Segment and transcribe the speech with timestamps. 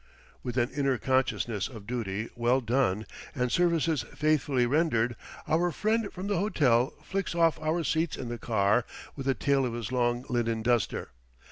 [0.41, 3.05] With an inner consciousness of duty well done
[3.35, 5.15] and services faithfully rendered,
[5.47, 8.83] our friend from the hotel flicks off our seats in the car
[9.15, 11.11] with the tail of his long linen duster.